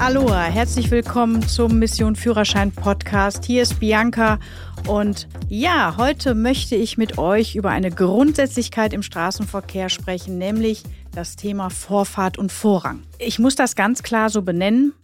Aloha, 0.00 0.44
herzlich 0.44 0.90
willkommen 0.90 1.46
zum 1.46 1.78
Mission 1.78 2.16
Führerschein 2.16 2.72
Podcast. 2.72 3.44
Hier 3.44 3.60
ist 3.60 3.80
Bianca 3.80 4.38
und 4.88 5.28
ja, 5.50 5.96
heute 5.98 6.34
möchte 6.34 6.74
ich 6.74 6.96
mit 6.96 7.18
euch 7.18 7.54
über 7.54 7.68
eine 7.68 7.90
Grundsätzlichkeit 7.90 8.94
im 8.94 9.02
Straßenverkehr 9.02 9.90
sprechen, 9.90 10.38
nämlich 10.38 10.84
das 11.14 11.36
Thema 11.36 11.68
Vorfahrt 11.68 12.38
und 12.38 12.50
Vorrang. 12.50 13.02
Ich 13.18 13.38
muss 13.38 13.56
das 13.56 13.76
ganz 13.76 14.02
klar 14.02 14.30
so 14.30 14.40
benennen. 14.40 14.94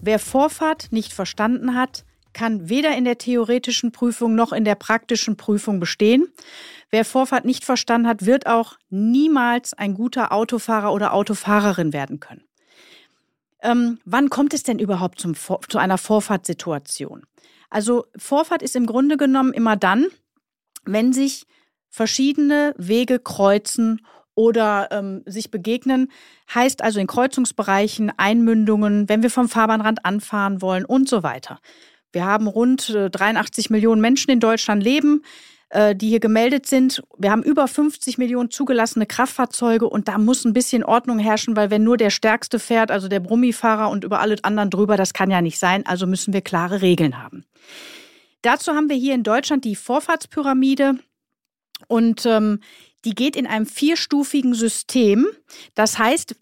Wer 0.00 0.18
Vorfahrt 0.18 0.88
nicht 0.90 1.12
verstanden 1.12 1.74
hat, 1.74 2.06
kann 2.32 2.70
weder 2.70 2.96
in 2.96 3.04
der 3.04 3.18
theoretischen 3.18 3.92
Prüfung 3.92 4.34
noch 4.34 4.54
in 4.54 4.64
der 4.64 4.74
praktischen 4.74 5.36
Prüfung 5.36 5.80
bestehen. 5.80 6.28
Wer 6.90 7.04
Vorfahrt 7.04 7.44
nicht 7.44 7.66
verstanden 7.66 8.08
hat, 8.08 8.24
wird 8.24 8.46
auch 8.46 8.78
niemals 8.88 9.74
ein 9.74 9.92
guter 9.92 10.32
Autofahrer 10.32 10.94
oder 10.94 11.12
Autofahrerin 11.12 11.92
werden 11.92 12.20
können. 12.20 12.46
Ähm, 13.66 13.98
wann 14.04 14.30
kommt 14.30 14.54
es 14.54 14.62
denn 14.62 14.78
überhaupt 14.78 15.18
zum, 15.18 15.34
zu 15.34 15.78
einer 15.78 15.98
Vorfahrtssituation? 15.98 17.24
Also 17.68 18.06
Vorfahrt 18.16 18.62
ist 18.62 18.76
im 18.76 18.86
Grunde 18.86 19.16
genommen 19.16 19.52
immer 19.52 19.74
dann, 19.74 20.06
wenn 20.84 21.12
sich 21.12 21.46
verschiedene 21.88 22.74
Wege 22.78 23.18
kreuzen 23.18 24.06
oder 24.36 24.88
ähm, 24.92 25.22
sich 25.26 25.50
begegnen, 25.50 26.12
heißt 26.54 26.80
also 26.82 27.00
in 27.00 27.08
Kreuzungsbereichen, 27.08 28.12
Einmündungen, 28.16 29.08
wenn 29.08 29.22
wir 29.22 29.30
vom 29.30 29.48
Fahrbahnrand 29.48 30.04
anfahren 30.04 30.62
wollen 30.62 30.84
und 30.84 31.08
so 31.08 31.24
weiter. 31.24 31.58
Wir 32.12 32.24
haben 32.24 32.46
rund 32.46 32.94
83 32.94 33.68
äh, 33.68 33.72
Millionen 33.72 34.00
Menschen 34.00 34.30
in 34.30 34.38
Deutschland 34.38 34.82
leben. 34.82 35.22
Äh, 35.70 35.96
die 35.96 36.10
hier 36.10 36.20
gemeldet 36.20 36.66
sind. 36.66 37.02
Wir 37.18 37.32
haben 37.32 37.42
über 37.42 37.66
50 37.66 38.18
Millionen 38.18 38.52
zugelassene 38.52 39.04
Kraftfahrzeuge 39.04 39.88
und 39.88 40.06
da 40.06 40.16
muss 40.16 40.44
ein 40.44 40.52
bisschen 40.52 40.84
Ordnung 40.84 41.18
herrschen, 41.18 41.56
weil 41.56 41.70
wenn 41.70 41.82
nur 41.82 41.96
der 41.96 42.10
Stärkste 42.10 42.60
fährt, 42.60 42.92
also 42.92 43.08
der 43.08 43.18
Brummifahrer 43.18 43.90
und 43.90 44.04
über 44.04 44.20
alle 44.20 44.36
anderen 44.42 44.70
drüber, 44.70 44.96
das 44.96 45.12
kann 45.12 45.28
ja 45.28 45.42
nicht 45.42 45.58
sein. 45.58 45.84
Also 45.84 46.06
müssen 46.06 46.32
wir 46.32 46.40
klare 46.40 46.82
Regeln 46.82 47.20
haben. 47.20 47.44
Dazu 48.42 48.74
haben 48.74 48.88
wir 48.88 48.94
hier 48.94 49.16
in 49.16 49.24
Deutschland 49.24 49.64
die 49.64 49.74
Vorfahrtspyramide 49.74 51.00
und 51.88 52.24
ähm, 52.26 52.60
die 53.04 53.16
geht 53.16 53.34
in 53.34 53.48
einem 53.48 53.66
vierstufigen 53.66 54.54
System. 54.54 55.26
Das 55.74 55.98
heißt, 55.98 56.36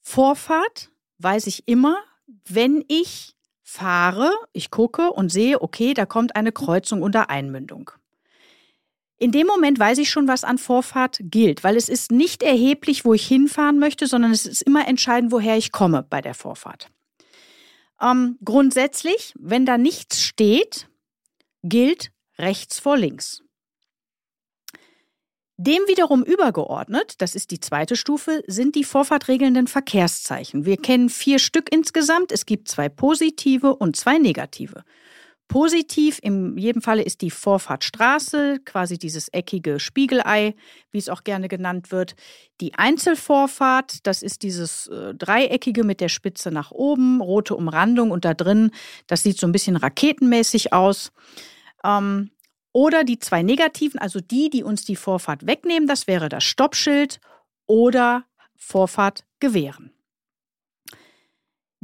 Vorfahrt 0.00 0.90
weiß 1.18 1.48
ich 1.48 1.68
immer, 1.68 1.98
wenn 2.48 2.82
ich 2.88 3.34
fahre, 3.62 4.30
ich 4.54 4.70
gucke 4.70 5.12
und 5.12 5.30
sehe, 5.30 5.60
okay, 5.60 5.92
da 5.92 6.06
kommt 6.06 6.34
eine 6.34 6.52
Kreuzung 6.52 7.02
unter 7.02 7.28
Einmündung. 7.28 7.90
In 9.18 9.30
dem 9.30 9.46
Moment 9.46 9.78
weiß 9.78 9.98
ich 9.98 10.10
schon, 10.10 10.26
was 10.26 10.44
an 10.44 10.58
Vorfahrt 10.58 11.18
gilt, 11.20 11.62
weil 11.62 11.76
es 11.76 11.88
ist 11.88 12.10
nicht 12.10 12.42
erheblich, 12.42 13.04
wo 13.04 13.14
ich 13.14 13.26
hinfahren 13.26 13.78
möchte, 13.78 14.06
sondern 14.06 14.32
es 14.32 14.44
ist 14.44 14.62
immer 14.62 14.88
entscheidend, 14.88 15.30
woher 15.30 15.56
ich 15.56 15.72
komme 15.72 16.02
bei 16.02 16.20
der 16.20 16.34
Vorfahrt. 16.34 16.88
Ähm, 18.00 18.38
grundsätzlich, 18.44 19.32
wenn 19.38 19.66
da 19.66 19.78
nichts 19.78 20.20
steht, 20.20 20.88
gilt 21.62 22.10
rechts 22.38 22.80
vor 22.80 22.96
links. 22.96 23.44
Dem 25.56 25.82
wiederum 25.86 26.24
übergeordnet, 26.24 27.14
das 27.22 27.36
ist 27.36 27.52
die 27.52 27.60
zweite 27.60 27.94
Stufe, 27.94 28.42
sind 28.48 28.74
die 28.74 28.82
vorfahrtregelnden 28.82 29.68
Verkehrszeichen. 29.68 30.64
Wir 30.64 30.76
kennen 30.76 31.08
vier 31.08 31.38
Stück 31.38 31.72
insgesamt. 31.72 32.32
Es 32.32 32.44
gibt 32.44 32.66
zwei 32.68 32.88
positive 32.88 33.76
und 33.76 33.94
zwei 33.94 34.18
negative. 34.18 34.82
Positiv 35.48 36.18
in 36.22 36.56
jedem 36.56 36.80
Falle 36.80 37.02
ist 37.02 37.20
die 37.20 37.30
Vorfahrtstraße, 37.30 38.60
quasi 38.64 38.98
dieses 38.98 39.28
eckige 39.28 39.78
Spiegelei, 39.78 40.54
wie 40.90 40.98
es 40.98 41.08
auch 41.08 41.22
gerne 41.22 41.48
genannt 41.48 41.92
wird. 41.92 42.16
Die 42.60 42.74
Einzelvorfahrt, 42.74 44.06
das 44.06 44.22
ist 44.22 44.42
dieses 44.42 44.86
äh, 44.86 45.14
dreieckige 45.14 45.84
mit 45.84 46.00
der 46.00 46.08
Spitze 46.08 46.50
nach 46.50 46.70
oben, 46.70 47.20
rote 47.20 47.54
Umrandung 47.56 48.10
und 48.10 48.24
da 48.24 48.34
drin, 48.34 48.70
das 49.06 49.22
sieht 49.22 49.38
so 49.38 49.46
ein 49.46 49.52
bisschen 49.52 49.76
raketenmäßig 49.76 50.72
aus. 50.72 51.12
Ähm, 51.84 52.30
oder 52.72 53.04
die 53.04 53.20
zwei 53.20 53.42
negativen, 53.42 54.00
also 54.00 54.20
die, 54.20 54.50
die 54.50 54.64
uns 54.64 54.84
die 54.84 54.96
Vorfahrt 54.96 55.46
wegnehmen, 55.46 55.86
das 55.86 56.06
wäre 56.06 56.28
das 56.28 56.42
Stoppschild 56.42 57.20
oder 57.66 58.24
Vorfahrt 58.56 59.24
gewähren. 59.38 59.93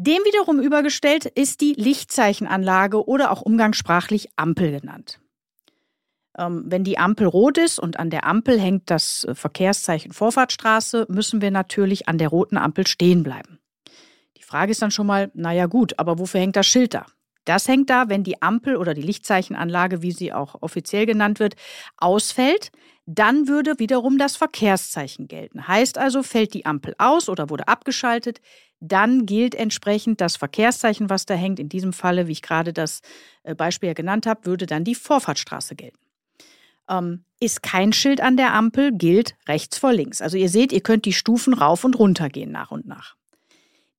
Dem 0.03 0.25
wiederum 0.25 0.61
übergestellt 0.61 1.27
ist 1.27 1.61
die 1.61 1.75
Lichtzeichenanlage 1.75 3.07
oder 3.07 3.31
auch 3.31 3.43
umgangssprachlich 3.43 4.31
Ampel 4.35 4.81
genannt. 4.81 5.21
Ähm, 6.39 6.63
wenn 6.65 6.85
die 6.85 6.97
Ampel 6.97 7.27
rot 7.27 7.59
ist 7.59 7.79
und 7.79 7.99
an 7.99 8.09
der 8.09 8.25
Ampel 8.25 8.59
hängt 8.59 8.89
das 8.89 9.25
äh, 9.25 9.35
Verkehrszeichen 9.35 10.13
Vorfahrtstraße, 10.13 11.05
müssen 11.11 11.43
wir 11.43 11.51
natürlich 11.51 12.09
an 12.09 12.17
der 12.17 12.29
roten 12.29 12.57
Ampel 12.57 12.87
stehen 12.87 13.23
bleiben. 13.23 13.59
Die 14.39 14.43
Frage 14.43 14.71
ist 14.71 14.81
dann 14.81 14.91
schon 14.91 15.07
mal, 15.07 15.31
naja 15.35 15.67
gut, 15.67 15.99
aber 15.99 16.19
wofür 16.19 16.41
hängt 16.41 16.57
das 16.57 16.67
Schild 16.67 16.95
da? 16.95 17.05
Das 17.45 17.69
hängt 17.69 17.91
da, 17.91 18.09
wenn 18.09 18.25
die 18.25 18.41
Ampel 18.41 18.77
oder 18.77 18.95
die 18.95 19.03
Lichtzeichenanlage, 19.03 20.01
wie 20.01 20.13
sie 20.13 20.33
auch 20.33 20.63
offiziell 20.63 21.05
genannt 21.05 21.41
wird, 21.41 21.57
ausfällt, 21.99 22.71
dann 23.05 23.49
würde 23.49 23.79
wiederum 23.79 24.17
das 24.17 24.37
Verkehrszeichen 24.37 25.29
gelten. 25.29 25.69
Heißt 25.69 25.99
also, 25.99 26.23
fällt 26.23 26.55
die 26.55 26.65
Ampel 26.65 26.95
aus 26.97 27.29
oder 27.29 27.51
wurde 27.51 27.69
abgeschaltet, 27.69 28.41
dann 28.81 29.27
gilt 29.27 29.55
entsprechend 29.55 30.21
das 30.21 30.37
Verkehrszeichen, 30.37 31.11
was 31.11 31.27
da 31.27 31.35
hängt. 31.35 31.61
In 31.61 31.69
diesem 31.69 31.93
Falle, 31.93 32.27
wie 32.27 32.33
ich 32.33 32.43
gerade 32.43 32.73
das 32.73 33.01
äh, 33.43 33.55
Beispiel 33.55 33.89
ja 33.89 33.93
genannt 33.95 34.27
habe, 34.27 34.47
würde 34.47 34.67
dann 34.67 34.85
die 34.85 34.95
Vorfahrtsstraße 34.95 35.77
gelten. 35.77 35.99
Ähm, 36.89 37.25
ist 37.39 37.63
kein 37.63 37.93
Schild 37.93 38.21
an 38.21 38.37
der 38.37 38.55
Ampel, 38.55 38.93
gilt 38.93 39.37
rechts 39.47 39.79
vor 39.79 39.93
links. 39.93 40.21
Also 40.23 40.37
ihr 40.37 40.49
seht, 40.49 40.73
ihr 40.73 40.81
könnt 40.81 41.05
die 41.05 41.13
Stufen 41.13 41.55
rauf 41.55 41.85
und 41.85 41.99
runter 41.99 42.29
gehen 42.29 42.51
nach 42.51 42.71
und 42.71 42.87
nach. 42.87 43.17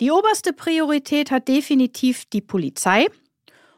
Die 0.01 0.11
oberste 0.11 0.51
Priorität 0.51 1.29
hat 1.29 1.47
definitiv 1.47 2.25
die 2.25 2.41
Polizei. 2.41 3.05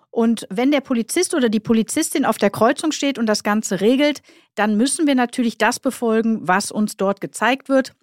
Und 0.09 0.47
wenn 0.49 0.71
der 0.71 0.81
Polizist 0.81 1.33
oder 1.33 1.49
die 1.49 1.59
Polizistin 1.59 2.23
auf 2.23 2.37
der 2.37 2.49
Kreuzung 2.49 2.91
steht 2.91 3.17
und 3.17 3.25
das 3.25 3.43
Ganze 3.43 3.81
regelt, 3.81 4.21
dann 4.55 4.77
müssen 4.77 5.05
wir 5.05 5.15
natürlich 5.15 5.57
das 5.57 5.79
befolgen, 5.79 6.47
was 6.47 6.71
uns 6.71 6.95
dort 6.97 7.19
gezeigt 7.19 7.67
wird. 7.67 7.93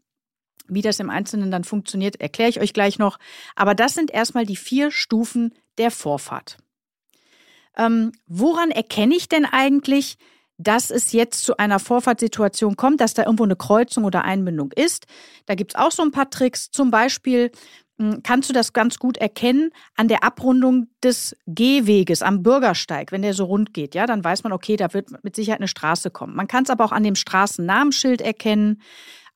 Wie 0.71 0.83
das 0.83 1.01
im 1.01 1.11
Einzelnen 1.11 1.51
dann 1.51 1.65
funktioniert, 1.65 2.21
erkläre 2.21 2.51
ich 2.51 2.61
euch 2.61 2.73
gleich 2.73 2.99
noch. 2.99 3.19
Aber 3.57 3.75
das 3.75 3.95
sind 3.95 4.11
erstmal 4.11 4.47
die 4.47 4.57
vier 4.57 4.91
Stufen 4.91 5.55
der 5.79 5.91
Vorfahrt. 5.91 6.59
Ähm, 7.77 8.13
woran 8.27 8.71
erkenne 8.71 9.15
ich 9.15 9.29
denn 9.29 9.45
eigentlich, 9.45 10.17
dass 10.59 10.91
es 10.91 11.13
jetzt 11.13 11.43
zu 11.45 11.57
einer 11.57 11.79
Vorfahrtssituation 11.79 12.77
kommt, 12.77 13.01
dass 13.01 13.15
da 13.15 13.25
irgendwo 13.25 13.45
eine 13.45 13.57
Kreuzung 13.57 14.05
oder 14.05 14.25
Einbindung 14.25 14.73
ist? 14.73 15.07
Da 15.47 15.55
gibt 15.55 15.73
es 15.73 15.81
auch 15.81 15.91
so 15.91 16.03
ein 16.03 16.11
paar 16.11 16.31
Tricks. 16.31 16.71
Zum 16.71 16.91
Beispiel 16.91 17.51
hm, 18.01 18.23
kannst 18.23 18.49
du 18.49 18.55
das 18.55 18.73
ganz 18.73 18.99
gut 18.99 19.19
erkennen 19.19 19.73
an 19.95 20.09
der 20.09 20.25
Abrundung 20.25 20.89
des 21.03 21.37
Gehweges 21.47 22.23
am 22.23 22.43
Bürgersteig, 22.43 23.13
wenn 23.13 23.21
der 23.21 23.35
so 23.35 23.45
rund 23.45 23.75
geht, 23.75 23.95
ja, 23.95 24.07
dann 24.07 24.25
weiß 24.25 24.43
man, 24.43 24.53
okay, 24.53 24.77
da 24.77 24.95
wird 24.95 25.23
mit 25.23 25.37
Sicherheit 25.37 25.61
eine 25.61 25.69
Straße 25.69 26.11
kommen. 26.11 26.35
Man 26.35 26.49
kann 26.49 26.65
es 26.65 26.71
aber 26.71 26.85
auch 26.87 26.93
an 26.93 27.05
dem 27.05 27.15
Straßennamensschild 27.15 28.23
erkennen, 28.23 28.81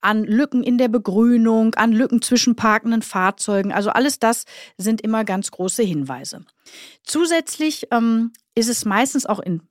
an 0.05 0.25
Lücken 0.25 0.63
in 0.63 0.79
der 0.79 0.89
Begrünung, 0.89 1.75
an 1.75 1.93
Lücken 1.93 2.23
zwischen 2.23 2.57
parkenden 2.57 3.03
Fahrzeugen. 3.03 3.73
Also 3.73 3.91
alles 3.91 4.19
das 4.19 4.45
sind 4.77 5.01
immer 5.01 5.25
ganz 5.25 5.51
große 5.51 5.83
Hinweise. 5.83 6.45
Zusätzlich 7.03 7.89
ähm, 7.91 8.33
ist 8.55 8.69
es 8.69 8.85
meistens 8.85 9.27
auch 9.27 9.41
in 9.41 9.63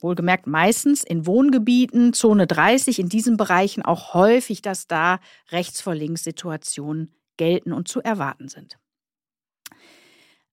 wohlgemerkt 0.00 0.48
meistens 0.48 1.04
in 1.04 1.26
Wohngebieten, 1.26 2.12
Zone 2.12 2.48
30, 2.48 2.98
in 2.98 3.08
diesen 3.08 3.36
Bereichen 3.36 3.84
auch 3.84 4.14
häufig, 4.14 4.60
dass 4.60 4.88
da 4.88 5.20
rechts 5.52 5.80
vor 5.80 5.94
links 5.94 6.24
Situationen 6.24 7.14
gelten 7.36 7.72
und 7.72 7.86
zu 7.86 8.00
erwarten 8.02 8.48
sind. 8.48 8.78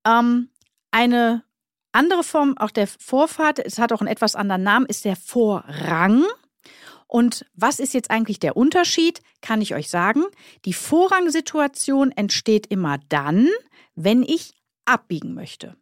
Ähm, 0.06 0.50
eine 0.92 1.44
andere 1.92 2.24
Form 2.24 2.58
auch 2.58 2.72
der 2.72 2.88
Vorfahrt, 2.88 3.60
es 3.60 3.80
hat 3.80 3.92
auch 3.92 4.02
einen 4.02 4.08
etwas 4.08 4.36
anderen 4.36 4.64
Namen, 4.64 4.86
ist 4.86 5.06
der 5.06 5.16
Vorrang. 5.16 6.26
Und 7.10 7.48
was 7.56 7.80
ist 7.80 7.96
jetzt 7.96 8.12
eigentlich 8.12 8.38
der 8.38 8.56
Unterschied? 8.56 9.22
Kann 9.42 9.62
ich 9.62 9.74
euch 9.74 9.90
sagen. 9.90 10.26
Die 10.66 10.74
Vorrangsituation 10.74 12.12
entsteht 12.12 12.68
immer 12.68 13.00
dann, 13.10 13.50
wenn 13.96 14.22
ich 14.22 14.54
abbiegen 14.86 15.34
möchte. 15.34 15.76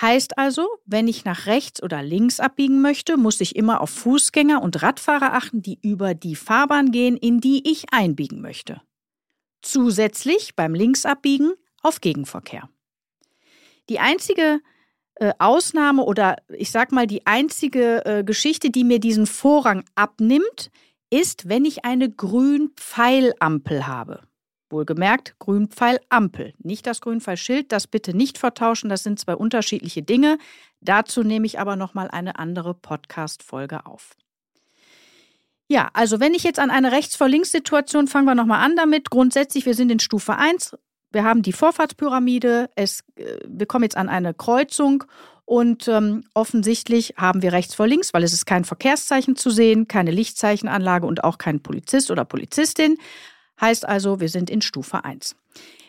Heißt 0.00 0.38
also, 0.38 0.68
wenn 0.84 1.08
ich 1.08 1.24
nach 1.24 1.46
rechts 1.46 1.82
oder 1.82 2.00
links 2.00 2.38
abbiegen 2.38 2.80
möchte, 2.80 3.16
muss 3.16 3.40
ich 3.40 3.56
immer 3.56 3.80
auf 3.80 3.90
Fußgänger 3.90 4.62
und 4.62 4.82
Radfahrer 4.82 5.32
achten, 5.32 5.62
die 5.62 5.80
über 5.82 6.14
die 6.14 6.36
Fahrbahn 6.36 6.92
gehen, 6.92 7.16
in 7.16 7.40
die 7.40 7.68
ich 7.68 7.92
einbiegen 7.92 8.40
möchte. 8.40 8.80
Zusätzlich 9.62 10.54
beim 10.54 10.74
Linksabbiegen 10.74 11.54
auf 11.82 12.00
Gegenverkehr. 12.00 12.70
Die 13.88 13.98
einzige 13.98 14.60
äh, 15.16 15.32
Ausnahme 15.38 16.04
oder 16.04 16.36
ich 16.48 16.70
sag 16.70 16.92
mal 16.92 17.06
die 17.06 17.26
einzige 17.26 18.04
äh, 18.04 18.24
Geschichte, 18.24 18.70
die 18.70 18.84
mir 18.84 19.00
diesen 19.00 19.26
Vorrang 19.26 19.84
abnimmt, 19.94 20.70
ist, 21.10 21.48
wenn 21.48 21.64
ich 21.64 21.84
eine 21.84 22.10
Grünpfeilampel 22.10 23.86
habe. 23.86 24.20
Wohlgemerkt, 24.68 25.38
Grünpfeilampel, 25.38 26.52
nicht 26.58 26.86
das 26.86 27.00
Grünpfeilschild, 27.00 27.70
das 27.72 27.86
bitte 27.86 28.16
nicht 28.16 28.36
vertauschen, 28.36 28.90
das 28.90 29.04
sind 29.04 29.18
zwei 29.18 29.36
unterschiedliche 29.36 30.02
Dinge. 30.02 30.38
Dazu 30.80 31.22
nehme 31.22 31.46
ich 31.46 31.60
aber 31.60 31.76
nochmal 31.76 32.08
eine 32.08 32.38
andere 32.38 32.74
Podcast-Folge 32.74 33.86
auf. 33.86 34.16
Ja, 35.68 35.88
also 35.94 36.20
wenn 36.20 36.34
ich 36.34 36.44
jetzt 36.44 36.58
an 36.58 36.70
eine 36.70 36.92
Rechts-vor-Links-Situation, 36.92 38.06
fangen 38.06 38.26
wir 38.26 38.34
nochmal 38.34 38.64
an 38.64 38.76
damit. 38.76 39.10
Grundsätzlich, 39.10 39.66
wir 39.66 39.74
sind 39.74 39.90
in 39.90 39.98
Stufe 39.98 40.36
1. 40.36 40.76
wir 41.16 41.24
haben 41.24 41.40
die 41.40 41.54
Vorfahrtspyramide, 41.54 42.68
es, 42.76 43.02
äh, 43.16 43.38
wir 43.48 43.66
kommen 43.66 43.84
jetzt 43.84 43.96
an 43.96 44.10
eine 44.10 44.34
Kreuzung 44.34 45.04
und 45.46 45.88
ähm, 45.88 46.24
offensichtlich 46.34 47.14
haben 47.16 47.40
wir 47.40 47.52
rechts 47.52 47.74
vor 47.74 47.86
links, 47.86 48.12
weil 48.12 48.22
es 48.22 48.34
ist 48.34 48.44
kein 48.44 48.64
Verkehrszeichen 48.64 49.34
zu 49.34 49.48
sehen, 49.48 49.88
keine 49.88 50.10
Lichtzeichenanlage 50.10 51.06
und 51.06 51.24
auch 51.24 51.38
kein 51.38 51.60
Polizist 51.60 52.10
oder 52.10 52.26
Polizistin. 52.26 52.98
Heißt 53.58 53.88
also, 53.88 54.20
wir 54.20 54.28
sind 54.28 54.50
in 54.50 54.60
Stufe 54.60 55.04
1. 55.04 55.36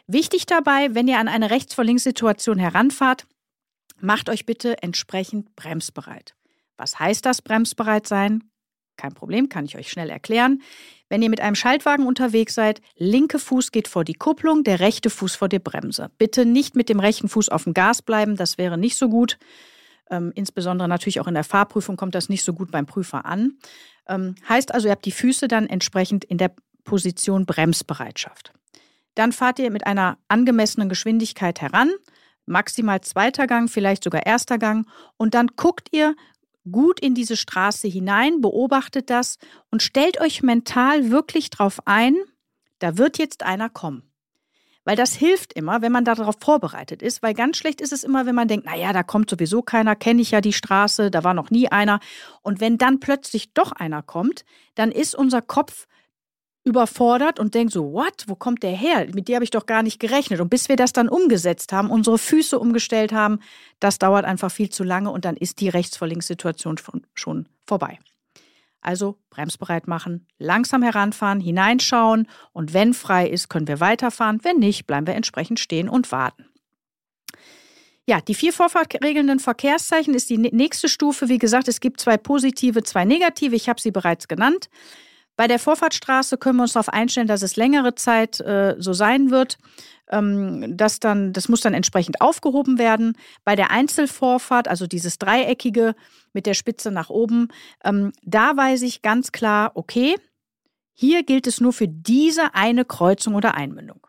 Wichtig 0.08 0.46
dabei, 0.46 0.96
wenn 0.96 1.10
ihr 1.10 1.20
an 1.20 1.28
eine 1.28 1.50
rechts 1.50 1.74
vor 1.74 1.84
links 1.84 2.04
Situation 2.04 2.58
heranfahrt, 2.58 3.28
macht 4.00 4.30
euch 4.30 4.46
bitte 4.46 4.82
entsprechend 4.82 5.58
bremsbereit. 5.58 6.36
Was 6.78 7.00
heißt 7.00 7.26
das 7.26 7.42
bremsbereit 7.42 8.08
sein? 8.08 8.46
Kein 8.98 9.14
Problem, 9.14 9.48
kann 9.48 9.66
ich 9.66 9.78
euch 9.78 9.90
schnell 9.90 10.10
erklären. 10.10 10.62
Wenn 11.08 11.22
ihr 11.22 11.30
mit 11.30 11.40
einem 11.40 11.56
Schaltwagen 11.56 12.06
unterwegs 12.06 12.56
seid, 12.56 12.82
linke 12.98 13.40
Fuß 13.40 13.72
geht 13.72 13.88
vor 13.88 14.04
die 14.04 14.16
Kupplung, 14.16 14.64
der 14.64 14.80
rechte 14.80 15.10
Fuß 15.10 15.36
vor 15.36 15.48
die 15.48 15.60
Bremse. 15.60 16.10
Bitte 16.18 16.46
nicht 16.46 16.76
mit 16.76 16.90
dem 16.90 17.00
rechten 17.00 17.30
Fuß 17.30 17.50
auf 17.50 17.64
dem 17.64 17.74
Gas 17.74 18.02
bleiben, 18.02 18.36
das 18.36 18.58
wäre 18.58 18.78
nicht 18.78 18.98
so 18.98 19.08
gut. 19.08 19.38
Ähm, 20.10 20.32
insbesondere 20.36 20.88
natürlich 20.88 21.20
auch 21.20 21.28
in 21.28 21.34
der 21.34 21.44
Fahrprüfung 21.44 21.96
kommt 21.96 22.16
das 22.16 22.30
nicht 22.30 22.44
so 22.44 22.54
gut 22.54 22.72
beim 22.72 22.86
Prüfer 22.86 23.26
an. 23.26 23.58
Ähm, 24.08 24.36
heißt 24.48 24.74
also, 24.74 24.88
ihr 24.88 24.92
habt 24.92 25.06
die 25.06 25.12
Füße 25.12 25.48
dann 25.48 25.68
entsprechend 25.68 26.26
in 26.26 26.38
der 26.38 26.52
Position 26.84 27.46
Bremsbereitschaft. 27.46 28.54
Dann 29.16 29.32
fahrt 29.32 29.60
ihr 29.60 29.72
mit 29.72 29.86
einer 29.86 30.18
angemessenen 30.28 30.90
Geschwindigkeit 30.90 31.62
heran, 31.62 31.92
maximal 32.46 33.02
zweiter 33.02 33.48
Gang, 33.48 33.70
vielleicht 33.70 34.04
sogar 34.04 34.26
erster 34.26 34.58
Gang, 34.58 34.88
und 35.18 35.34
dann 35.34 35.48
guckt 35.56 35.90
ihr, 35.92 36.16
gut 36.72 37.00
in 37.00 37.16
diese 37.16 37.38
Straße 37.38 37.88
hinein, 37.88 38.42
beobachtet 38.42 39.10
das 39.10 39.38
und 39.72 39.84
stellt 39.84 40.20
euch 40.20 40.44
mental 40.44 41.12
wirklich 41.12 41.50
darauf 41.50 41.80
ein, 41.86 42.16
da 42.80 42.98
wird 42.98 43.18
jetzt 43.18 43.44
einer 43.44 43.70
kommen. 43.70 44.04
Weil 44.84 44.96
das 44.96 45.14
hilft 45.16 45.52
immer, 45.52 45.82
wenn 45.82 45.92
man 45.92 46.06
darauf 46.06 46.36
vorbereitet 46.40 47.02
ist, 47.02 47.22
weil 47.22 47.34
ganz 47.34 47.58
schlecht 47.58 47.82
ist 47.82 47.92
es 47.92 48.06
immer, 48.06 48.26
wenn 48.26 48.36
man 48.36 48.48
denkt, 48.48 48.66
naja, 48.66 48.94
da 48.94 49.04
kommt 49.04 49.30
sowieso 49.30 49.62
keiner, 49.62 49.98
kenne 49.98 50.22
ich 50.22 50.32
ja 50.32 50.40
die 50.40 50.54
Straße, 50.54 51.12
da 51.12 51.26
war 51.26 51.34
noch 51.34 51.50
nie 51.50 51.68
einer. 51.68 52.00
Und 52.42 52.62
wenn 52.62 52.78
dann 52.78 53.02
plötzlich 53.02 53.54
doch 53.54 53.74
einer 53.74 54.02
kommt, 54.02 54.46
dann 54.76 54.94
ist 54.94 55.14
unser 55.14 55.42
Kopf 55.42 55.88
überfordert 56.68 57.40
und 57.40 57.56
denkt 57.56 57.74
so, 57.74 57.94
what, 57.94 58.26
wo 58.28 58.36
kommt 58.36 58.62
der 58.62 58.72
her? 58.72 59.08
Mit 59.14 59.28
dir 59.28 59.36
habe 59.36 59.44
ich 59.44 59.50
doch 59.50 59.66
gar 59.66 59.82
nicht 59.82 60.00
gerechnet. 60.00 60.40
Und 60.42 60.50
bis 60.50 60.70
wir 60.70 60.76
das 60.76 60.94
dann 60.94 61.10
umgesetzt 61.10 61.72
haben, 61.72 61.90
unsere 61.90 62.18
Füße 62.18 62.60
umgestellt 62.60 63.12
haben, 63.12 63.40
das 63.80 63.98
dauert 63.98 64.26
einfach 64.26 64.52
viel 64.52 64.70
zu 64.70 64.84
lange 64.84 65.10
und 65.10 65.26
dann 65.26 65.38
ist 65.38 65.62
die 65.62 65.70
Rechts-vor-Links-Situation 65.70 66.80
schon 67.16 67.50
vorbei. 67.66 67.98
Also 68.82 69.18
bremsbereit 69.30 69.88
machen, 69.88 70.28
langsam 70.38 70.84
heranfahren, 70.84 71.40
hineinschauen 71.40 72.28
und 72.54 72.74
wenn 72.74 72.94
frei 72.94 73.28
ist, 73.28 73.50
können 73.50 73.68
wir 73.68 73.80
weiterfahren. 73.80 74.40
Wenn 74.44 74.58
nicht, 74.58 74.86
bleiben 74.86 75.08
wir 75.08 75.16
entsprechend 75.16 75.60
stehen 75.60 75.90
und 75.90 76.12
warten. 76.12 76.46
Ja, 78.10 78.22
die 78.22 78.36
vier 78.36 78.54
vorfahrtregelnden 78.54 79.40
Verkehrszeichen 79.40 80.14
ist 80.14 80.30
die 80.30 80.38
nächste 80.38 80.88
Stufe. 80.88 81.28
Wie 81.28 81.40
gesagt, 81.40 81.68
es 81.68 81.82
gibt 81.82 82.00
zwei 82.00 82.16
positive, 82.16 82.84
zwei 82.84 83.04
negative. 83.04 83.56
Ich 83.56 83.68
habe 83.68 83.82
sie 83.82 83.92
bereits 83.92 84.30
genannt. 84.30 84.70
Bei 85.38 85.48
der 85.48 85.60
Vorfahrtsstraße 85.60 86.38
können 86.38 86.58
wir 86.58 86.64
uns 86.64 86.74
darauf 86.74 86.90
einstellen, 86.90 87.28
dass 87.28 87.44
es 87.44 87.56
längere 87.56 87.96
Zeit 87.96 88.40
äh, 88.42 88.76
so 88.80 88.92
sein 88.94 89.30
wird. 89.30 89.60
Ähm, 90.10 90.76
das, 90.76 91.00
dann, 91.00 91.32
das 91.32 91.48
muss 91.48 91.62
dann 91.62 91.76
entsprechend 91.76 92.22
aufgehoben 92.22 92.80
werden. 92.80 93.16
Bei 93.46 93.56
der 93.56 93.70
Einzelvorfahrt, 93.70 94.68
also 94.68 94.88
dieses 94.88 95.20
dreieckige 95.20 95.96
mit 96.34 96.48
der 96.48 96.56
Spitze 96.56 96.92
nach 96.92 97.10
oben, 97.10 97.50
ähm, 97.84 98.14
da 98.24 98.58
weiß 98.58 98.82
ich 98.82 99.04
ganz 99.04 99.32
klar, 99.32 99.72
okay, 99.76 100.16
hier 100.94 101.22
gilt 101.24 101.46
es 101.46 101.62
nur 101.62 101.72
für 101.72 101.88
diese 101.88 102.56
eine 102.56 102.84
Kreuzung 102.84 103.36
oder 103.36 103.54
Einmündung. 103.54 104.08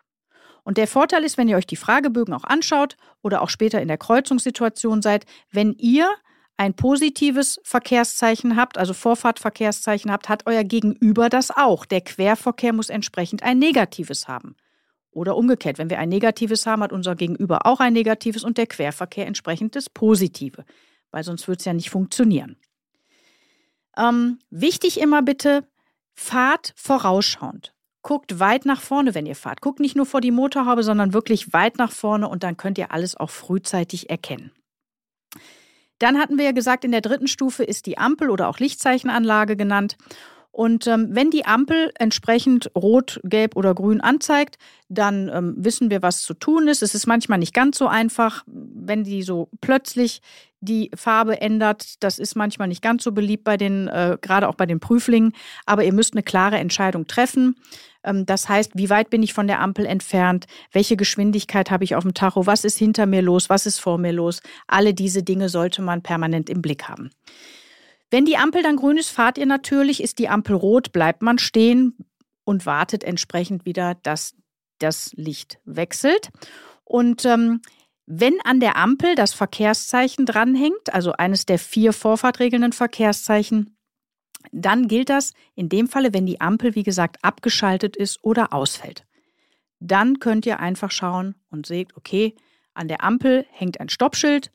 Und 0.64 0.78
der 0.78 0.88
Vorteil 0.88 1.24
ist, 1.24 1.36
wenn 1.36 1.48
ihr 1.48 1.58
euch 1.58 1.66
die 1.66 1.76
Fragebögen 1.76 2.32
auch 2.32 2.44
anschaut 2.44 2.96
oder 3.22 3.42
auch 3.42 3.50
später 3.50 3.82
in 3.82 3.88
der 3.88 3.98
Kreuzungssituation 3.98 5.02
seid, 5.02 5.26
wenn 5.50 5.74
ihr 5.74 6.08
ein 6.58 6.74
positives 6.74 7.60
Verkehrszeichen 7.62 8.56
habt, 8.56 8.78
also 8.78 8.92
Vorfahrtverkehrszeichen 8.92 10.10
habt, 10.10 10.28
hat 10.28 10.42
euer 10.46 10.64
Gegenüber 10.64 11.28
das 11.28 11.50
auch. 11.50 11.86
Der 11.86 12.00
Querverkehr 12.00 12.72
muss 12.72 12.90
entsprechend 12.90 13.44
ein 13.44 13.60
negatives 13.60 14.26
haben. 14.26 14.56
Oder 15.12 15.36
umgekehrt, 15.36 15.78
wenn 15.78 15.88
wir 15.88 16.00
ein 16.00 16.08
negatives 16.08 16.66
haben, 16.66 16.82
hat 16.82 16.92
unser 16.92 17.14
Gegenüber 17.14 17.64
auch 17.64 17.78
ein 17.78 17.92
negatives 17.92 18.42
und 18.42 18.58
der 18.58 18.66
Querverkehr 18.66 19.26
entsprechend 19.26 19.76
das 19.76 19.88
Positive, 19.88 20.64
weil 21.12 21.22
sonst 21.22 21.46
würde 21.46 21.60
es 21.60 21.64
ja 21.64 21.72
nicht 21.72 21.90
funktionieren. 21.90 22.56
Ähm, 23.96 24.40
wichtig 24.50 25.00
immer 25.00 25.22
bitte, 25.22 25.64
fahrt 26.14 26.72
vorausschauend. 26.76 27.72
Guckt 28.02 28.40
weit 28.40 28.64
nach 28.64 28.80
vorne, 28.80 29.14
wenn 29.14 29.26
ihr 29.26 29.36
fahrt. 29.36 29.60
Guckt 29.60 29.78
nicht 29.78 29.96
nur 29.96 30.06
vor 30.06 30.20
die 30.20 30.30
Motorhaube, 30.32 30.82
sondern 30.82 31.12
wirklich 31.12 31.52
weit 31.52 31.78
nach 31.78 31.92
vorne 31.92 32.28
und 32.28 32.42
dann 32.42 32.56
könnt 32.56 32.78
ihr 32.78 32.90
alles 32.90 33.16
auch 33.16 33.30
frühzeitig 33.30 34.10
erkennen. 34.10 34.50
Dann 35.98 36.18
hatten 36.18 36.38
wir 36.38 36.44
ja 36.44 36.52
gesagt, 36.52 36.84
in 36.84 36.92
der 36.92 37.00
dritten 37.00 37.26
Stufe 37.26 37.64
ist 37.64 37.86
die 37.86 37.98
Ampel 37.98 38.30
oder 38.30 38.48
auch 38.48 38.58
Lichtzeichenanlage 38.58 39.56
genannt. 39.56 39.96
Und 40.50 40.86
ähm, 40.86 41.08
wenn 41.10 41.30
die 41.30 41.44
Ampel 41.44 41.92
entsprechend 41.98 42.70
rot, 42.74 43.20
gelb 43.22 43.54
oder 43.54 43.74
grün 43.74 44.00
anzeigt, 44.00 44.56
dann 44.88 45.30
ähm, 45.32 45.54
wissen 45.58 45.90
wir, 45.90 46.02
was 46.02 46.22
zu 46.22 46.34
tun 46.34 46.66
ist. 46.66 46.82
Es 46.82 46.94
ist 46.94 47.06
manchmal 47.06 47.38
nicht 47.38 47.54
ganz 47.54 47.78
so 47.78 47.86
einfach, 47.86 48.42
wenn 48.46 49.04
die 49.04 49.22
so 49.22 49.50
plötzlich 49.60 50.20
die 50.60 50.90
Farbe 50.94 51.40
ändert. 51.40 52.02
Das 52.02 52.18
ist 52.18 52.34
manchmal 52.34 52.68
nicht 52.68 52.82
ganz 52.82 53.04
so 53.04 53.12
beliebt 53.12 53.44
bei 53.44 53.56
den, 53.56 53.88
äh, 53.88 54.18
gerade 54.20 54.48
auch 54.48 54.56
bei 54.56 54.66
den 54.66 54.80
Prüflingen. 54.80 55.32
Aber 55.66 55.84
ihr 55.84 55.92
müsst 55.92 56.14
eine 56.14 56.22
klare 56.22 56.58
Entscheidung 56.58 57.06
treffen. 57.06 57.56
Ähm, 58.02 58.26
das 58.26 58.48
heißt, 58.48 58.72
wie 58.74 58.90
weit 58.90 59.10
bin 59.10 59.22
ich 59.22 59.34
von 59.34 59.46
der 59.46 59.60
Ampel 59.60 59.86
entfernt? 59.86 60.46
Welche 60.72 60.96
Geschwindigkeit 60.96 61.70
habe 61.70 61.84
ich 61.84 61.94
auf 61.94 62.02
dem 62.02 62.14
Tacho? 62.14 62.46
Was 62.46 62.64
ist 62.64 62.78
hinter 62.78 63.06
mir 63.06 63.22
los? 63.22 63.48
Was 63.48 63.66
ist 63.66 63.78
vor 63.78 63.98
mir 63.98 64.12
los? 64.12 64.40
Alle 64.66 64.94
diese 64.94 65.22
Dinge 65.22 65.48
sollte 65.48 65.82
man 65.82 66.02
permanent 66.02 66.50
im 66.50 66.62
Blick 66.62 66.88
haben. 66.88 67.10
Wenn 68.10 68.24
die 68.24 68.36
Ampel 68.36 68.62
dann 68.62 68.76
grün 68.76 68.96
ist, 68.96 69.10
fahrt 69.10 69.38
ihr 69.38 69.46
natürlich. 69.46 70.02
Ist 70.02 70.18
die 70.18 70.28
Ampel 70.28 70.56
rot, 70.56 70.92
bleibt 70.92 71.22
man 71.22 71.38
stehen 71.38 71.96
und 72.44 72.64
wartet 72.64 73.04
entsprechend 73.04 73.66
wieder, 73.66 73.94
dass 74.02 74.34
das 74.78 75.12
Licht 75.14 75.58
wechselt. 75.64 76.30
Und 76.84 77.24
ähm, 77.26 77.60
wenn 78.06 78.40
an 78.44 78.60
der 78.60 78.76
Ampel 78.76 79.14
das 79.14 79.34
Verkehrszeichen 79.34 80.24
dranhängt, 80.24 80.94
also 80.94 81.12
eines 81.12 81.44
der 81.44 81.58
vier 81.58 81.92
vorfahrtregelnden 81.92 82.72
Verkehrszeichen, 82.72 83.76
dann 84.50 84.88
gilt 84.88 85.10
das 85.10 85.34
in 85.54 85.68
dem 85.68 85.88
Falle, 85.88 86.14
wenn 86.14 86.24
die 86.24 86.40
Ampel, 86.40 86.74
wie 86.74 86.84
gesagt, 86.84 87.18
abgeschaltet 87.22 87.96
ist 87.96 88.22
oder 88.22 88.54
ausfällt. 88.54 89.04
Dann 89.80 90.20
könnt 90.20 90.46
ihr 90.46 90.60
einfach 90.60 90.90
schauen 90.90 91.34
und 91.50 91.66
seht, 91.66 91.96
okay, 91.96 92.34
an 92.72 92.88
der 92.88 93.04
Ampel 93.04 93.44
hängt 93.50 93.80
ein 93.80 93.90
Stoppschild 93.90 94.50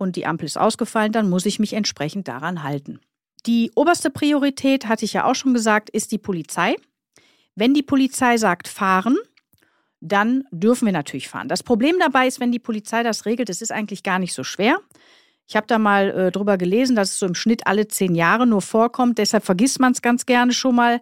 und 0.00 0.16
die 0.16 0.26
Ampel 0.26 0.46
ist 0.46 0.58
ausgefallen, 0.58 1.12
dann 1.12 1.28
muss 1.28 1.46
ich 1.46 1.58
mich 1.58 1.74
entsprechend 1.74 2.26
daran 2.26 2.62
halten. 2.62 3.00
Die 3.46 3.70
oberste 3.74 4.10
Priorität, 4.10 4.86
hatte 4.86 5.04
ich 5.04 5.12
ja 5.12 5.24
auch 5.24 5.34
schon 5.34 5.54
gesagt, 5.54 5.90
ist 5.90 6.10
die 6.10 6.18
Polizei. 6.18 6.74
Wenn 7.54 7.74
die 7.74 7.82
Polizei 7.82 8.38
sagt 8.38 8.66
fahren, 8.66 9.18
dann 10.00 10.44
dürfen 10.50 10.86
wir 10.86 10.92
natürlich 10.92 11.28
fahren. 11.28 11.48
Das 11.48 11.62
Problem 11.62 11.96
dabei 11.98 12.26
ist, 12.26 12.40
wenn 12.40 12.50
die 12.50 12.58
Polizei 12.58 13.02
das 13.02 13.26
regelt, 13.26 13.50
es 13.50 13.60
ist 13.60 13.72
eigentlich 13.72 14.02
gar 14.02 14.18
nicht 14.18 14.32
so 14.32 14.42
schwer. 14.42 14.78
Ich 15.46 15.56
habe 15.56 15.66
da 15.66 15.78
mal 15.78 16.10
äh, 16.10 16.30
drüber 16.30 16.56
gelesen, 16.56 16.96
dass 16.96 17.10
es 17.10 17.18
so 17.18 17.26
im 17.26 17.34
Schnitt 17.34 17.66
alle 17.66 17.86
zehn 17.88 18.14
Jahre 18.14 18.46
nur 18.46 18.62
vorkommt. 18.62 19.18
Deshalb 19.18 19.44
vergisst 19.44 19.80
man 19.80 19.92
es 19.92 20.00
ganz 20.00 20.24
gerne 20.24 20.52
schon 20.52 20.76
mal. 20.76 21.00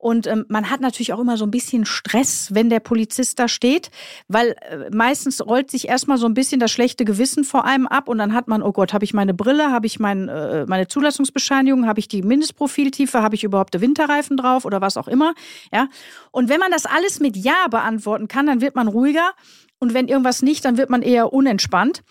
Und 0.00 0.26
ähm, 0.26 0.46
man 0.48 0.70
hat 0.70 0.80
natürlich 0.80 1.12
auch 1.12 1.20
immer 1.20 1.36
so 1.36 1.44
ein 1.44 1.50
bisschen 1.50 1.84
Stress, 1.84 2.54
wenn 2.54 2.70
der 2.70 2.80
Polizist 2.80 3.38
da 3.38 3.48
steht, 3.48 3.90
weil 4.28 4.56
äh, 4.70 4.88
meistens 4.90 5.44
rollt 5.44 5.70
sich 5.70 5.88
erstmal 5.88 6.16
so 6.16 6.24
ein 6.24 6.32
bisschen 6.32 6.58
das 6.58 6.70
schlechte 6.70 7.04
Gewissen 7.04 7.44
vor 7.44 7.66
einem 7.66 7.86
ab 7.86 8.08
und 8.08 8.16
dann 8.16 8.32
hat 8.32 8.48
man, 8.48 8.62
oh 8.62 8.72
Gott, 8.72 8.94
habe 8.94 9.04
ich 9.04 9.12
meine 9.12 9.34
Brille, 9.34 9.70
habe 9.70 9.86
ich 9.86 10.00
mein, 10.00 10.28
äh, 10.28 10.64
meine 10.64 10.88
Zulassungsbescheinigung, 10.88 11.86
habe 11.86 12.00
ich 12.00 12.08
die 12.08 12.22
Mindestprofiltiefe, 12.22 13.20
habe 13.20 13.34
ich 13.34 13.44
überhaupt 13.44 13.74
die 13.74 13.82
Winterreifen 13.82 14.38
drauf 14.38 14.64
oder 14.64 14.80
was 14.80 14.96
auch 14.96 15.06
immer. 15.06 15.34
Ja. 15.70 15.88
Und 16.30 16.48
wenn 16.48 16.60
man 16.60 16.70
das 16.70 16.86
alles 16.86 17.20
mit 17.20 17.36
Ja 17.36 17.68
beantworten 17.68 18.26
kann, 18.26 18.46
dann 18.46 18.62
wird 18.62 18.76
man 18.76 18.88
ruhiger. 18.88 19.32
Und 19.80 19.92
wenn 19.92 20.08
irgendwas 20.08 20.40
nicht, 20.40 20.64
dann 20.64 20.78
wird 20.78 20.88
man 20.88 21.02
eher 21.02 21.30
unentspannt. 21.30 22.02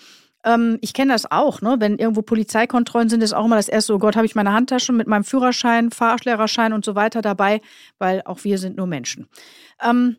Ähm, 0.43 0.77
ich 0.81 0.93
kenne 0.93 1.13
das 1.13 1.29
auch, 1.29 1.61
ne? 1.61 1.77
wenn 1.79 1.97
irgendwo 1.97 2.21
Polizeikontrollen 2.21 3.09
sind, 3.09 3.21
ist 3.21 3.33
auch 3.33 3.45
immer 3.45 3.57
das 3.57 3.67
erste, 3.67 3.93
oh 3.93 3.99
Gott, 3.99 4.15
habe 4.15 4.25
ich 4.25 4.35
meine 4.35 4.53
Handtasche 4.53 4.93
mit 4.93 5.07
meinem 5.07 5.23
Führerschein, 5.23 5.91
Fahrlehrerschein 5.91 6.73
und 6.73 6.85
so 6.85 6.95
weiter 6.95 7.21
dabei, 7.21 7.61
weil 7.97 8.21
auch 8.25 8.43
wir 8.43 8.57
sind 8.57 8.77
nur 8.77 8.87
Menschen. 8.87 9.27
Ähm, 9.83 10.17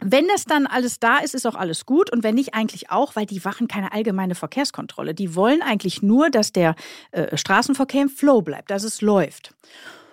wenn 0.00 0.28
das 0.28 0.44
dann 0.44 0.66
alles 0.66 1.00
da 1.00 1.18
ist, 1.18 1.34
ist 1.34 1.46
auch 1.46 1.54
alles 1.54 1.86
gut. 1.86 2.12
Und 2.12 2.22
wenn 2.22 2.34
nicht, 2.34 2.54
eigentlich 2.54 2.90
auch, 2.90 3.16
weil 3.16 3.24
die 3.24 3.40
machen 3.42 3.66
keine 3.66 3.92
allgemeine 3.92 4.34
Verkehrskontrolle. 4.34 5.14
Die 5.14 5.34
wollen 5.34 5.62
eigentlich 5.62 6.02
nur, 6.02 6.28
dass 6.28 6.52
der 6.52 6.74
äh, 7.12 7.34
Straßenverkehr 7.36 8.02
im 8.02 8.08
Flow 8.10 8.42
bleibt, 8.42 8.70
dass 8.70 8.84
es 8.84 9.00
läuft. 9.00 9.54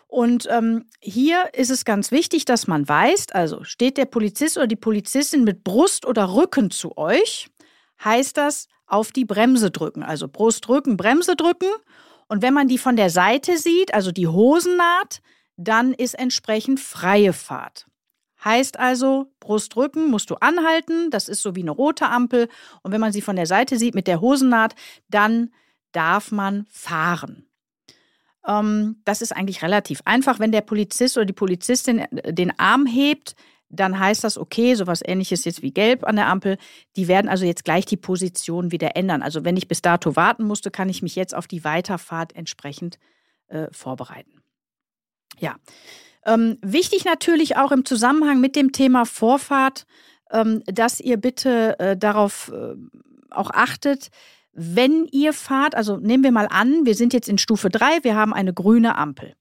Und 0.08 0.48
ähm, 0.52 0.86
hier 1.02 1.50
ist 1.54 1.72
es 1.72 1.86
ganz 1.86 2.12
wichtig, 2.12 2.46
dass 2.46 2.68
man 2.68 2.88
weiß, 2.88 3.32
also 3.32 3.64
steht 3.64 3.98
der 3.98 4.06
Polizist 4.06 4.58
oder 4.58 4.68
die 4.68 4.76
Polizistin 4.76 5.44
mit 5.44 5.64
Brust 5.64 6.06
oder 6.06 6.34
Rücken 6.34 6.70
zu 6.70 6.98
euch, 6.98 7.50
heißt 8.04 8.38
das, 8.38 8.68
auf 8.86 9.12
die 9.12 9.26
Bremse 9.26 9.72
drücken. 9.72 10.04
Also 10.04 10.28
Brust 10.28 10.68
drücken, 10.68 10.98
Bremse 10.98 11.36
drücken. 11.36 11.70
Und 12.28 12.42
wenn 12.42 12.54
man 12.54 12.68
die 12.68 12.78
von 12.78 12.96
der 12.96 13.10
Seite 13.10 13.58
sieht, 13.58 13.94
also 13.94 14.12
die 14.12 14.28
Hosennaht, 14.28 15.22
dann 15.58 15.94
ist 15.94 16.16
entsprechend 16.16 16.80
freie 16.80 17.34
Fahrt. 17.34 17.88
Heißt 18.44 18.78
also, 18.78 19.32
Brustrücken 19.40 20.10
musst 20.10 20.30
du 20.30 20.36
anhalten, 20.36 21.10
das 21.12 21.30
ist 21.30 21.42
so 21.42 21.56
wie 21.56 21.62
eine 21.62 21.72
rote 21.72 22.10
Ampel. 22.10 22.50
Und 22.82 22.92
wenn 22.92 23.00
man 23.00 23.14
sie 23.14 23.22
von 23.22 23.38
der 23.38 23.46
Seite 23.46 23.78
sieht 23.78 23.96
mit 23.96 24.08
der 24.08 24.20
Hosennaht, 24.20 24.76
dann 25.10 25.52
darf 25.94 26.32
man 26.32 26.66
fahren. 26.70 27.46
Ähm, 28.46 29.02
das 29.06 29.22
ist 29.22 29.32
eigentlich 29.32 29.62
relativ 29.62 30.02
einfach. 30.06 30.40
Wenn 30.40 30.52
der 30.52 30.62
Polizist 30.62 31.16
oder 31.18 31.26
die 31.26 31.34
Polizistin 31.34 32.00
äh, 32.00 32.34
den 32.34 32.58
Arm 32.60 32.86
hebt, 32.86 33.36
dann 33.74 34.00
heißt 34.00 34.24
das, 34.24 34.38
okay, 34.38 34.76
sowas 34.76 35.02
ähnliches 35.04 35.46
jetzt 35.46 35.62
wie 35.62 35.72
gelb 35.72 36.04
an 36.04 36.16
der 36.16 36.28
Ampel. 36.28 36.58
Die 36.96 37.08
werden 37.08 37.28
also 37.28 37.46
jetzt 37.46 37.66
gleich 37.66 37.86
die 37.86 37.98
Position 37.98 38.72
wieder 38.72 38.96
ändern. 38.96 39.22
Also 39.22 39.44
wenn 39.44 39.58
ich 39.58 39.68
bis 39.68 39.82
dato 39.82 40.16
warten 40.16 40.44
musste, 40.44 40.72
kann 40.72 40.90
ich 40.90 41.02
mich 41.02 41.16
jetzt 41.16 41.36
auf 41.36 41.48
die 41.48 41.64
Weiterfahrt 41.64 42.36
entsprechend 42.36 43.00
äh, 43.48 43.68
vorbereiten. 43.72 44.42
Ja. 45.40 45.56
Ähm, 46.26 46.58
wichtig 46.62 47.06
natürlich 47.06 47.58
auch 47.58 47.72
im 47.72 47.86
Zusammenhang 47.86 48.40
mit 48.40 48.56
dem 48.56 48.72
Thema 48.72 49.06
Vorfahrt, 49.06 49.86
ähm, 50.32 50.64
dass 50.66 51.00
ihr 51.00 51.18
bitte 51.18 51.78
äh, 51.80 51.98
darauf 51.98 52.52
äh, 52.54 52.76
auch 53.30 53.50
achtet, 53.52 54.10
wenn 54.54 55.08
ihr 55.12 55.34
fahrt, 55.34 55.76
also 55.76 55.98
nehmen 55.98 56.24
wir 56.24 56.32
mal 56.32 56.48
an, 56.50 56.86
wir 56.86 56.96
sind 56.96 57.12
jetzt 57.12 57.28
in 57.28 57.40
Stufe 57.40 57.70
3, 57.70 58.04
wir 58.04 58.16
haben 58.16 58.34
eine 58.34 58.54
grüne 58.54 58.96
Ampel. 58.96 59.34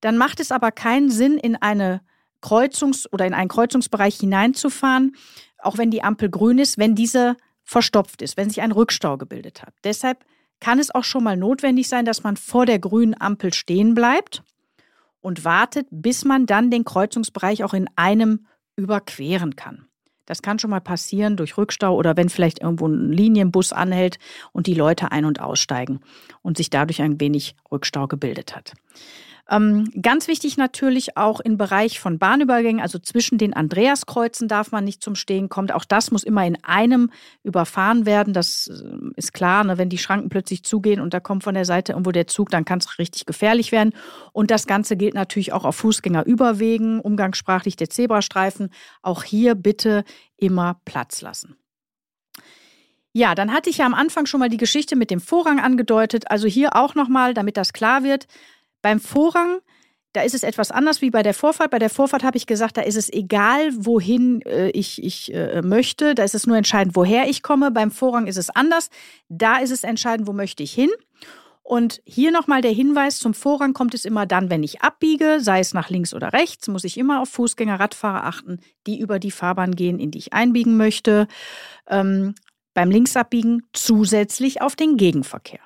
Dann 0.00 0.18
macht 0.18 0.40
es 0.40 0.52
aber 0.52 0.70
keinen 0.70 1.10
Sinn, 1.10 1.38
in 1.38 1.56
eine 1.56 2.02
Kreuzungs- 2.42 3.08
oder 3.10 3.26
in 3.26 3.34
einen 3.34 3.48
Kreuzungsbereich 3.48 4.16
hineinzufahren, 4.18 5.16
auch 5.58 5.78
wenn 5.78 5.90
die 5.90 6.02
Ampel 6.02 6.30
grün 6.30 6.58
ist, 6.58 6.78
wenn 6.78 6.94
diese 6.94 7.36
verstopft 7.64 8.22
ist, 8.22 8.36
wenn 8.36 8.48
sich 8.48 8.62
ein 8.62 8.72
Rückstau 8.72 9.18
gebildet 9.18 9.62
hat. 9.62 9.74
Deshalb 9.84 10.24
kann 10.60 10.78
es 10.78 10.94
auch 10.94 11.04
schon 11.04 11.24
mal 11.24 11.36
notwendig 11.36 11.88
sein, 11.88 12.04
dass 12.04 12.22
man 12.22 12.36
vor 12.36 12.66
der 12.66 12.78
grünen 12.78 13.20
Ampel 13.20 13.52
stehen 13.52 13.94
bleibt 13.94 14.42
und 15.20 15.44
wartet, 15.44 15.86
bis 15.90 16.24
man 16.24 16.46
dann 16.46 16.70
den 16.70 16.84
Kreuzungsbereich 16.84 17.64
auch 17.64 17.74
in 17.74 17.88
einem 17.96 18.46
überqueren 18.76 19.56
kann. 19.56 19.88
Das 20.28 20.42
kann 20.42 20.58
schon 20.58 20.70
mal 20.70 20.80
passieren 20.80 21.36
durch 21.36 21.56
Rückstau 21.56 21.96
oder 21.96 22.16
wenn 22.16 22.28
vielleicht 22.28 22.60
irgendwo 22.60 22.86
ein 22.86 23.12
Linienbus 23.12 23.72
anhält 23.72 24.18
und 24.52 24.66
die 24.66 24.74
Leute 24.74 25.10
ein- 25.10 25.24
und 25.24 25.40
aussteigen 25.40 26.00
und 26.42 26.58
sich 26.58 26.68
dadurch 26.68 27.00
ein 27.00 27.18
wenig 27.18 27.56
Rückstau 27.72 28.06
gebildet 28.06 28.54
hat. 28.54 28.74
Ähm, 29.50 29.90
ganz 30.02 30.28
wichtig 30.28 30.58
natürlich 30.58 31.16
auch 31.16 31.40
im 31.40 31.56
Bereich 31.56 32.00
von 32.00 32.18
Bahnübergängen, 32.18 32.82
also 32.82 32.98
zwischen 32.98 33.38
den 33.38 33.54
Andreaskreuzen 33.54 34.46
darf 34.46 34.72
man 34.72 34.84
nicht 34.84 35.02
zum 35.02 35.14
Stehen 35.14 35.48
kommen. 35.48 35.70
Auch 35.70 35.86
das 35.86 36.10
muss 36.10 36.22
immer 36.22 36.46
in 36.46 36.62
einem 36.64 37.10
überfahren 37.42 38.04
werden. 38.04 38.34
Das 38.34 38.66
äh, 38.66 38.96
ist 39.16 39.32
klar, 39.32 39.64
ne? 39.64 39.78
wenn 39.78 39.88
die 39.88 39.96
Schranken 39.96 40.28
plötzlich 40.28 40.64
zugehen 40.64 41.00
und 41.00 41.14
da 41.14 41.20
kommt 41.20 41.44
von 41.44 41.54
der 41.54 41.64
Seite 41.64 41.92
irgendwo 41.92 42.12
der 42.12 42.26
Zug, 42.26 42.50
dann 42.50 42.66
kann 42.66 42.78
es 42.78 42.98
richtig 42.98 43.24
gefährlich 43.24 43.72
werden. 43.72 43.94
Und 44.32 44.50
das 44.50 44.66
Ganze 44.66 44.96
gilt 44.98 45.14
natürlich 45.14 45.54
auch 45.54 45.64
auf 45.64 45.76
Fußgängerüberwegen, 45.76 47.00
umgangssprachlich 47.00 47.76
der 47.76 47.88
Zebrastreifen. 47.88 48.68
Auch 49.00 49.24
hier 49.24 49.54
bitte 49.54 50.04
immer 50.36 50.80
Platz 50.84 51.22
lassen. 51.22 51.56
Ja, 53.14 53.34
dann 53.34 53.52
hatte 53.52 53.70
ich 53.70 53.78
ja 53.78 53.86
am 53.86 53.94
Anfang 53.94 54.26
schon 54.26 54.40
mal 54.40 54.50
die 54.50 54.58
Geschichte 54.58 54.94
mit 54.94 55.10
dem 55.10 55.20
Vorrang 55.20 55.58
angedeutet. 55.58 56.30
Also 56.30 56.46
hier 56.46 56.76
auch 56.76 56.94
nochmal, 56.94 57.32
damit 57.32 57.56
das 57.56 57.72
klar 57.72 58.04
wird. 58.04 58.26
Beim 58.82 59.00
Vorrang, 59.00 59.60
da 60.12 60.22
ist 60.22 60.34
es 60.34 60.42
etwas 60.42 60.70
anders 60.70 61.02
wie 61.02 61.10
bei 61.10 61.22
der 61.22 61.34
Vorfahrt. 61.34 61.70
Bei 61.70 61.78
der 61.78 61.90
Vorfahrt 61.90 62.22
habe 62.22 62.36
ich 62.36 62.46
gesagt, 62.46 62.76
da 62.76 62.80
ist 62.80 62.96
es 62.96 63.12
egal, 63.12 63.70
wohin 63.74 64.42
äh, 64.42 64.70
ich, 64.70 65.02
ich 65.02 65.32
äh, 65.34 65.62
möchte. 65.62 66.14
Da 66.14 66.24
ist 66.24 66.34
es 66.34 66.46
nur 66.46 66.56
entscheidend, 66.56 66.96
woher 66.96 67.28
ich 67.28 67.42
komme. 67.42 67.70
Beim 67.70 67.90
Vorrang 67.90 68.26
ist 68.26 68.38
es 68.38 68.50
anders. 68.50 68.90
Da 69.28 69.58
ist 69.58 69.70
es 69.70 69.84
entscheidend, 69.84 70.26
wo 70.26 70.32
möchte 70.32 70.62
ich 70.62 70.72
hin. 70.72 70.90
Und 71.68 72.00
hier 72.06 72.32
nochmal 72.32 72.62
der 72.62 72.70
Hinweis, 72.70 73.18
zum 73.18 73.34
Vorrang 73.34 73.74
kommt 73.74 73.92
es 73.92 74.06
immer 74.06 74.24
dann, 74.24 74.48
wenn 74.48 74.62
ich 74.62 74.80
abbiege, 74.80 75.36
sei 75.40 75.60
es 75.60 75.74
nach 75.74 75.90
links 75.90 76.14
oder 76.14 76.32
rechts, 76.32 76.66
muss 76.68 76.84
ich 76.84 76.96
immer 76.96 77.20
auf 77.20 77.28
Fußgänger, 77.28 77.78
Radfahrer 77.78 78.24
achten, 78.24 78.60
die 78.86 78.98
über 78.98 79.18
die 79.18 79.30
Fahrbahn 79.30 79.76
gehen, 79.76 79.98
in 79.98 80.10
die 80.10 80.16
ich 80.16 80.32
einbiegen 80.32 80.78
möchte. 80.78 81.28
Ähm, 81.86 82.34
beim 82.72 82.90
Linksabbiegen 82.90 83.66
zusätzlich 83.74 84.62
auf 84.62 84.76
den 84.76 84.96
Gegenverkehr. 84.96 85.60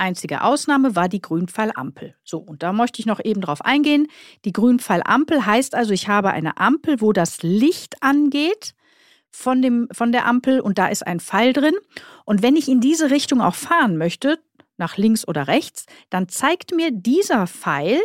Einzige 0.00 0.42
Ausnahme 0.42 0.96
war 0.96 1.08
die 1.08 1.20
Grünpfeilampel. 1.20 2.14
So, 2.24 2.38
und 2.38 2.62
da 2.62 2.72
möchte 2.72 3.00
ich 3.00 3.06
noch 3.06 3.20
eben 3.22 3.40
drauf 3.40 3.64
eingehen. 3.64 4.08
Die 4.44 4.52
Grünpfeilampel 4.52 5.46
heißt 5.46 5.74
also, 5.74 5.92
ich 5.92 6.08
habe 6.08 6.30
eine 6.30 6.56
Ampel, 6.56 7.00
wo 7.00 7.12
das 7.12 7.42
Licht 7.42 8.02
angeht 8.02 8.74
von, 9.30 9.62
dem, 9.62 9.88
von 9.92 10.12
der 10.12 10.26
Ampel 10.26 10.60
und 10.60 10.78
da 10.78 10.88
ist 10.88 11.06
ein 11.06 11.20
Pfeil 11.20 11.52
drin. 11.52 11.74
Und 12.24 12.42
wenn 12.42 12.56
ich 12.56 12.68
in 12.68 12.80
diese 12.80 13.10
Richtung 13.10 13.40
auch 13.40 13.54
fahren 13.54 13.96
möchte, 13.96 14.38
nach 14.76 14.96
links 14.96 15.28
oder 15.28 15.46
rechts, 15.46 15.86
dann 16.08 16.28
zeigt 16.28 16.74
mir 16.74 16.90
dieser 16.90 17.46
Pfeil, 17.46 18.00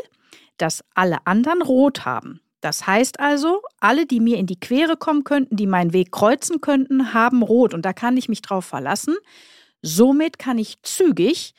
dass 0.58 0.84
alle 0.94 1.26
anderen 1.26 1.62
rot 1.62 2.06
haben. 2.06 2.42
Das 2.62 2.88
heißt 2.88 3.20
also, 3.20 3.62
alle, 3.80 4.06
die 4.06 4.20
mir 4.20 4.38
in 4.38 4.48
die 4.48 4.60
Quere 4.60 4.98
kommen 4.98 5.24
könnten, 5.24 5.56
die 5.56 5.68
meinen 5.68 5.94
Weg 5.94 6.12
kreuzen 6.12 6.62
könnten, 6.62 7.14
haben 7.14 7.42
rot 7.42 7.74
und 7.74 7.84
da 7.84 7.94
kann 7.94 8.18
ich 8.18 8.28
mich 8.28 8.42
drauf 8.42 8.66
verlassen. 8.66 9.16
Somit 9.82 10.40
kann 10.40 10.58
ich 10.58 10.82
zügig 10.82 11.54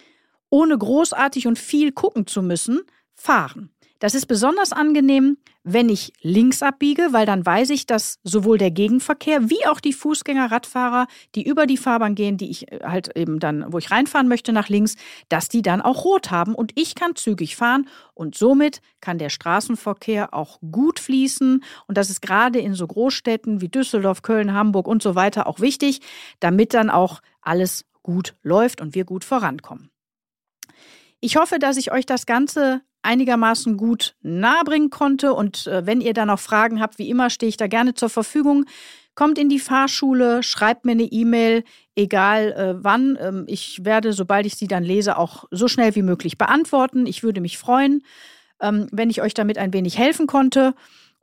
ohne 0.50 0.76
großartig 0.76 1.46
und 1.46 1.58
viel 1.58 1.92
gucken 1.92 2.26
zu 2.26 2.42
müssen, 2.42 2.80
fahren. 3.14 3.70
Das 3.98 4.14
ist 4.14 4.26
besonders 4.26 4.72
angenehm, 4.72 5.38
wenn 5.64 5.88
ich 5.88 6.12
links 6.20 6.62
abbiege, 6.62 7.08
weil 7.12 7.24
dann 7.24 7.44
weiß 7.44 7.70
ich, 7.70 7.86
dass 7.86 8.20
sowohl 8.22 8.58
der 8.58 8.70
Gegenverkehr 8.70 9.48
wie 9.48 9.66
auch 9.66 9.80
die 9.80 9.94
Fußgänger, 9.94 10.52
Radfahrer, 10.52 11.06
die 11.34 11.44
über 11.44 11.66
die 11.66 11.78
Fahrbahn 11.78 12.14
gehen, 12.14 12.36
die 12.36 12.50
ich 12.50 12.70
äh, 12.70 12.80
halt 12.84 13.16
eben 13.16 13.40
dann, 13.40 13.72
wo 13.72 13.78
ich 13.78 13.90
reinfahren 13.90 14.28
möchte 14.28 14.52
nach 14.52 14.68
links, 14.68 14.96
dass 15.30 15.48
die 15.48 15.62
dann 15.62 15.80
auch 15.80 16.04
rot 16.04 16.30
haben 16.30 16.54
und 16.54 16.72
ich 16.76 16.94
kann 16.94 17.16
zügig 17.16 17.56
fahren 17.56 17.88
und 18.14 18.36
somit 18.36 18.80
kann 19.00 19.18
der 19.18 19.30
Straßenverkehr 19.30 20.34
auch 20.34 20.60
gut 20.70 21.00
fließen 21.00 21.64
und 21.88 21.98
das 21.98 22.10
ist 22.10 22.20
gerade 22.20 22.60
in 22.60 22.74
so 22.74 22.86
Großstädten 22.86 23.62
wie 23.62 23.68
Düsseldorf, 23.68 24.22
Köln, 24.22 24.52
Hamburg 24.52 24.86
und 24.86 25.02
so 25.02 25.14
weiter 25.14 25.46
auch 25.46 25.58
wichtig, 25.58 26.00
damit 26.38 26.74
dann 26.74 26.90
auch 26.90 27.22
alles 27.40 27.86
gut 28.02 28.36
läuft 28.42 28.80
und 28.80 28.94
wir 28.94 29.04
gut 29.04 29.24
vorankommen. 29.24 29.90
Ich 31.20 31.36
hoffe, 31.36 31.58
dass 31.58 31.76
ich 31.76 31.92
euch 31.92 32.06
das 32.06 32.26
Ganze 32.26 32.82
einigermaßen 33.02 33.76
gut 33.76 34.16
nahebringen 34.22 34.90
konnte. 34.90 35.32
Und 35.32 35.66
äh, 35.66 35.86
wenn 35.86 36.00
ihr 36.00 36.12
da 36.12 36.26
noch 36.26 36.40
Fragen 36.40 36.80
habt, 36.80 36.98
wie 36.98 37.08
immer, 37.08 37.30
stehe 37.30 37.48
ich 37.48 37.56
da 37.56 37.68
gerne 37.68 37.94
zur 37.94 38.10
Verfügung. 38.10 38.66
Kommt 39.14 39.38
in 39.38 39.48
die 39.48 39.60
Fahrschule, 39.60 40.42
schreibt 40.42 40.84
mir 40.84 40.92
eine 40.92 41.04
E-Mail, 41.04 41.64
egal 41.94 42.52
äh, 42.52 42.84
wann. 42.84 43.16
Ähm, 43.20 43.44
ich 43.46 43.84
werde, 43.84 44.12
sobald 44.12 44.44
ich 44.44 44.56
sie 44.56 44.66
dann 44.66 44.84
lese, 44.84 45.16
auch 45.16 45.44
so 45.50 45.68
schnell 45.68 45.94
wie 45.94 46.02
möglich 46.02 46.36
beantworten. 46.36 47.06
Ich 47.06 47.22
würde 47.22 47.40
mich 47.40 47.56
freuen, 47.56 48.02
ähm, 48.60 48.88
wenn 48.92 49.08
ich 49.08 49.22
euch 49.22 49.32
damit 49.32 49.56
ein 49.56 49.72
wenig 49.72 49.96
helfen 49.96 50.26
konnte. 50.26 50.74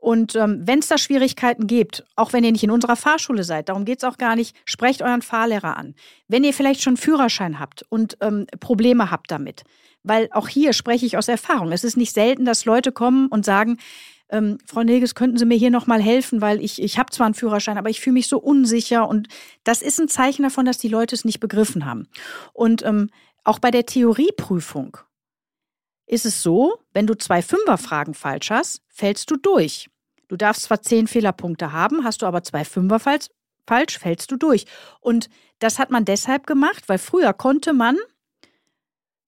Und 0.04 0.36
ähm, 0.36 0.60
wenn 0.66 0.80
es 0.80 0.88
da 0.88 0.98
Schwierigkeiten 0.98 1.66
gibt, 1.66 2.04
auch 2.14 2.34
wenn 2.34 2.44
ihr 2.44 2.52
nicht 2.52 2.62
in 2.62 2.70
unserer 2.70 2.94
Fahrschule 2.94 3.42
seid, 3.42 3.70
darum 3.70 3.86
geht 3.86 4.00
es 4.00 4.04
auch 4.04 4.18
gar 4.18 4.36
nicht, 4.36 4.54
sprecht 4.66 5.00
euren 5.00 5.22
Fahrlehrer 5.22 5.78
an. 5.78 5.94
Wenn 6.28 6.44
ihr 6.44 6.52
vielleicht 6.52 6.82
schon 6.82 6.98
Führerschein 6.98 7.58
habt 7.58 7.86
und 7.88 8.18
ähm, 8.20 8.46
Probleme 8.60 9.10
habt 9.10 9.30
damit, 9.30 9.62
weil 10.02 10.28
auch 10.32 10.48
hier 10.48 10.74
spreche 10.74 11.06
ich 11.06 11.16
aus 11.16 11.28
Erfahrung. 11.28 11.72
Es 11.72 11.84
ist 11.84 11.96
nicht 11.96 12.12
selten, 12.12 12.44
dass 12.44 12.66
Leute 12.66 12.92
kommen 12.92 13.28
und 13.28 13.46
sagen, 13.46 13.78
ähm, 14.28 14.58
Frau 14.66 14.82
Neges, 14.82 15.14
könnten 15.14 15.38
Sie 15.38 15.46
mir 15.46 15.56
hier 15.56 15.70
nochmal 15.70 16.02
helfen, 16.02 16.42
weil 16.42 16.62
ich, 16.62 16.82
ich 16.82 16.98
habe 16.98 17.10
zwar 17.10 17.24
einen 17.24 17.34
Führerschein, 17.34 17.78
aber 17.78 17.88
ich 17.88 18.02
fühle 18.02 18.12
mich 18.12 18.28
so 18.28 18.38
unsicher. 18.38 19.08
Und 19.08 19.28
das 19.64 19.80
ist 19.80 19.98
ein 19.98 20.08
Zeichen 20.08 20.42
davon, 20.42 20.66
dass 20.66 20.76
die 20.76 20.88
Leute 20.88 21.14
es 21.14 21.24
nicht 21.24 21.40
begriffen 21.40 21.86
haben. 21.86 22.08
Und 22.52 22.84
ähm, 22.84 23.08
auch 23.42 23.58
bei 23.58 23.70
der 23.70 23.86
Theorieprüfung 23.86 24.98
ist 26.06 26.26
es 26.26 26.42
so, 26.42 26.78
wenn 26.92 27.06
du 27.06 27.14
zwei 27.14 27.40
Fünferfragen 27.40 28.12
falsch 28.12 28.50
hast, 28.50 28.82
fällst 28.88 29.30
du 29.30 29.38
durch. 29.38 29.88
Du 30.34 30.38
darfst 30.38 30.62
zwar 30.62 30.82
zehn 30.82 31.06
Fehlerpunkte 31.06 31.70
haben, 31.70 32.02
hast 32.02 32.22
du 32.22 32.26
aber 32.26 32.42
zwei 32.42 32.64
Fünfer 32.64 32.98
falsch, 32.98 33.26
falsch, 33.68 34.00
fällst 34.00 34.32
du 34.32 34.36
durch. 34.36 34.64
Und 34.98 35.30
das 35.60 35.78
hat 35.78 35.92
man 35.92 36.04
deshalb 36.04 36.48
gemacht, 36.48 36.88
weil 36.88 36.98
früher 36.98 37.32
konnte 37.32 37.72
man, 37.72 37.96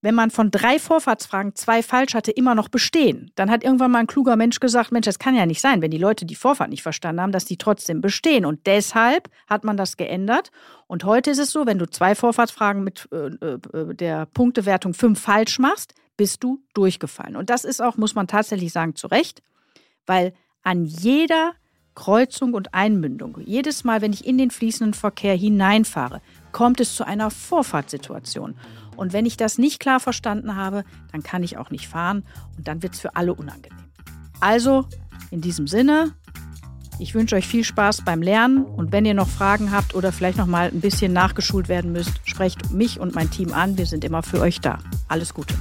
wenn 0.03 0.17
man 0.17 0.33
von 0.33 0.51
drei 0.51 0.81
Vorfahrtsfragen 0.81 1.55
zwei 1.55 1.85
falsch 1.85 2.15
hatte, 2.15 2.33
immer 2.33 2.57
noch 2.57 2.69
bestehen. 2.69 3.31
Dann 3.37 3.53
hat 3.53 3.63
irgendwann 3.63 3.93
mal 3.93 4.01
ein 4.01 4.09
kluger 4.09 4.35
Mensch 4.35 4.59
gesagt, 4.59 4.91
Mensch, 4.91 5.05
das 5.05 5.21
kann 5.21 5.37
ja 5.37 5.47
nicht 5.47 5.61
sein, 5.61 5.81
wenn 5.81 5.93
die 5.93 5.97
Leute 5.97 6.27
die 6.27 6.35
Vorfahrt 6.35 6.71
nicht 6.71 6.83
verstanden 6.83 7.21
haben, 7.21 7.31
dass 7.31 7.45
die 7.45 7.57
trotzdem 7.57 8.01
bestehen. 8.01 8.45
Und 8.45 8.67
deshalb 8.67 9.31
hat 9.47 9.63
man 9.63 9.77
das 9.77 9.97
geändert. 9.97 10.51
Und 10.89 11.05
heute 11.05 11.31
ist 11.31 11.39
es 11.39 11.53
so, 11.53 11.67
wenn 11.67 11.79
du 11.79 11.89
zwei 11.89 12.17
Vorfahrtsfragen 12.17 12.83
mit 12.83 13.09
äh, 13.13 13.27
äh, 13.27 13.95
der 13.95 14.27
Punktewertung 14.27 14.93
fünf 14.93 15.21
falsch 15.21 15.61
machst, 15.61 15.95
bist 16.17 16.43
du 16.43 16.65
durchgefallen. 16.75 17.37
Und 17.37 17.49
das 17.49 17.65
ist 17.65 17.81
auch, 17.81 17.97
muss 17.97 18.17
man 18.17 18.27
tatsächlich 18.27 18.73
sagen, 18.73 18.97
zu 18.97 19.07
Recht, 19.07 19.45
weil 20.05 20.33
an 20.67 20.85
jeder 20.85 21.53
Kreuzung 21.95 22.53
und 22.53 22.75
Einmündung, 22.75 23.39
jedes 23.47 23.85
Mal, 23.85 24.03
wenn 24.03 24.13
ich 24.13 24.27
in 24.27 24.37
den 24.37 24.51
fließenden 24.51 24.95
Verkehr 24.95 25.37
hineinfahre, 25.37 26.21
kommt 26.51 26.81
es 26.81 26.97
zu 26.97 27.07
einer 27.07 27.31
Vorfahrtssituation. 27.31 28.57
Und 28.97 29.13
wenn 29.13 29.27
ich 29.27 29.37
das 29.37 29.59
nicht 29.59 29.79
klar 29.79 30.01
verstanden 30.01 30.57
habe, 30.57 30.85
dann 31.13 31.23
kann 31.23 31.45
ich 31.45 31.57
auch 31.57 31.71
nicht 31.71 31.87
fahren 31.87 32.25
und 32.59 32.67
dann 32.67 32.83
wird 32.83 32.95
es 32.95 33.01
für 33.01 33.15
alle 33.15 33.33
unangenehm. 33.33 33.79
Also, 34.41 34.87
in 35.31 35.41
diesem 35.41 35.69
Sinne, 35.69 36.15
ich 36.99 37.15
wünsche 37.15 37.37
euch 37.37 37.47
viel 37.47 37.63
Spaß 37.63 38.03
beim 38.05 38.21
Lernen 38.21 38.65
und 38.65 38.91
wenn 38.91 39.07
ihr 39.07 39.15
noch 39.15 39.29
Fragen 39.29 39.71
habt 39.71 39.95
oder 39.95 40.11
vielleicht 40.11 40.37
noch 40.37 40.47
mal 40.47 40.69
ein 40.69 40.81
bisschen 40.81 41.13
nachgeschult 41.13 41.69
werden 41.69 41.93
müsst, 41.93 42.21
sprecht 42.25 42.73
mich 42.73 42.99
und 42.99 43.15
mein 43.15 43.31
Team 43.31 43.53
an. 43.53 43.79
Wir 43.79 43.87
sind 43.87 44.05
immer 44.05 44.25
für 44.25 44.41
euch 44.41 44.61
da. 44.61 44.81
Alles 45.09 45.33
Gute. 45.33 45.55